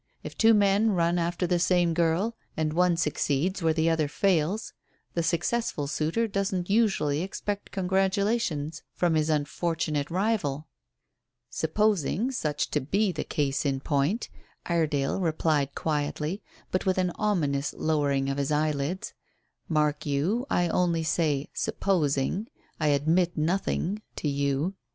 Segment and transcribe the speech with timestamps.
[0.23, 4.73] If two men run after the same girl and one succeeds where the other fails,
[5.13, 10.67] the successful suitor doesn't usually expect congratulations from his unfortunate rival."
[11.51, 14.27] "Supposing such to be the case in point,"
[14.65, 16.41] Iredale replied quietly,
[16.71, 19.13] but with an ominous lowering of his eyelids.
[19.69, 22.47] "Mark you, I only say 'supposing.'
[22.79, 24.73] I admit nothing to you.